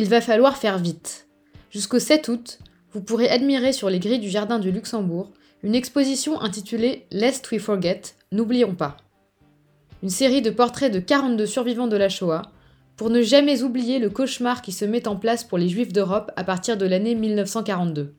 [0.00, 1.28] Il va falloir faire vite.
[1.70, 2.58] Jusqu'au 7 août,
[2.94, 5.30] vous pourrez admirer sur les grilles du Jardin du Luxembourg
[5.62, 8.00] une exposition intitulée Lest We Forget,
[8.32, 8.96] N'oublions pas.
[10.02, 12.50] Une série de portraits de 42 survivants de la Shoah,
[12.96, 16.32] pour ne jamais oublier le cauchemar qui se met en place pour les Juifs d'Europe
[16.34, 18.14] à partir de l'année 1942.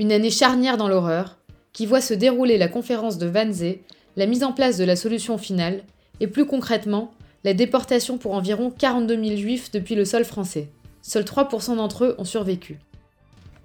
[0.00, 1.38] Une année charnière dans l'horreur,
[1.72, 3.78] qui voit se dérouler la conférence de Wannsee,
[4.16, 5.84] la mise en place de la solution finale,
[6.18, 7.12] et plus concrètement,
[7.44, 10.68] la déportation pour environ 42 000 juifs depuis le sol français.
[11.02, 12.78] Seuls 3% d'entre eux ont survécu.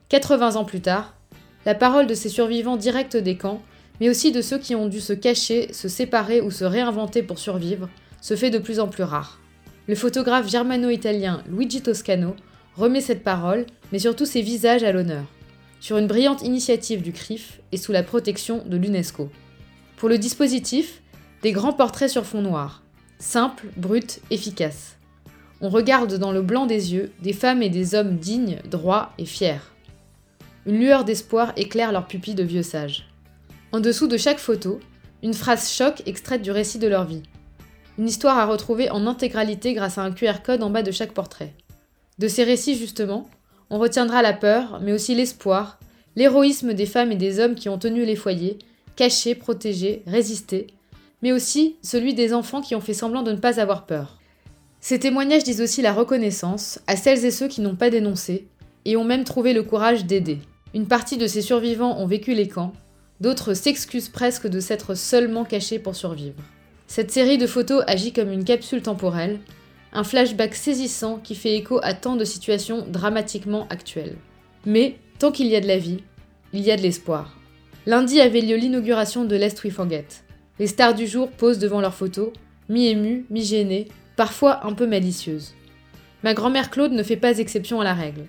[0.10, 1.14] 80 ans plus tard,
[1.66, 3.62] la parole de ces survivants directs des camps,
[4.00, 7.40] mais aussi de ceux qui ont dû se cacher, se séparer ou se réinventer pour
[7.40, 7.90] survivre,
[8.22, 9.40] se fait de plus en plus rare.
[9.88, 12.36] Le photographe germano-italien Luigi Toscano
[12.76, 15.26] remet cette parole, mais surtout ses visages à l'honneur,
[15.80, 19.30] sur une brillante initiative du CRIF et sous la protection de l'UNESCO.
[19.98, 21.02] Pour le dispositif,
[21.42, 22.84] des grands portraits sur fond noir,
[23.20, 24.98] simples, bruts, efficaces.
[25.60, 29.26] On regarde dans le blanc des yeux des femmes et des hommes dignes, droits et
[29.26, 29.62] fiers.
[30.68, 33.08] Une lueur d'espoir éclaire leurs pupilles de vieux sages.
[33.72, 34.80] En dessous de chaque photo,
[35.24, 37.24] une phrase choc extraite du récit de leur vie.
[37.98, 41.14] Une histoire à retrouver en intégralité grâce à un QR code en bas de chaque
[41.14, 41.54] portrait.
[42.20, 43.28] De ces récits, justement,
[43.72, 45.80] on retiendra la peur, mais aussi l'espoir,
[46.16, 48.60] l'héroïsme des femmes et des hommes qui ont tenu les foyers,
[48.96, 50.68] cachés, protégés, résistés,
[51.24, 54.17] mais aussi celui des enfants qui ont fait semblant de ne pas avoir peur.
[54.88, 58.48] Ces témoignages disent aussi la reconnaissance à celles et ceux qui n'ont pas dénoncé,
[58.86, 60.40] et ont même trouvé le courage d'aider.
[60.74, 62.72] Une partie de ces survivants ont vécu les camps,
[63.20, 66.42] d'autres s'excusent presque de s'être seulement cachés pour survivre.
[66.88, 69.42] Cette série de photos agit comme une capsule temporelle,
[69.92, 74.16] un flashback saisissant qui fait écho à tant de situations dramatiquement actuelles.
[74.66, 76.02] Mais, tant qu'il y a de la vie,
[76.54, 77.38] il y a de l'espoir.
[77.88, 80.08] Lundi avait lieu l'inauguration de Lest We Forget.
[80.60, 82.32] Les stars du jour posent devant leurs photos,
[82.70, 85.54] mi-émues, mi-gênées, parfois un peu malicieuses.
[86.24, 88.26] Ma grand-mère Claude ne fait pas exception à la règle.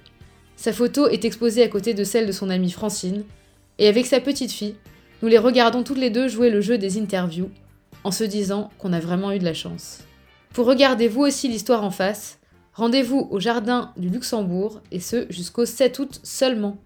[0.54, 3.24] Sa photo est exposée à côté de celle de son amie Francine,
[3.78, 4.76] et avec sa petite fille,
[5.22, 7.50] nous les regardons toutes les deux jouer le jeu des interviews,
[8.04, 10.00] en se disant qu'on a vraiment eu de la chance.
[10.52, 12.38] Pour regarder vous aussi l'histoire en face,
[12.74, 16.76] rendez-vous au Jardin du Luxembourg, et ce jusqu'au 7 août seulement.